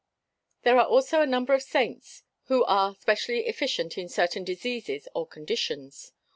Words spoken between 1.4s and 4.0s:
of saints who are specially efficient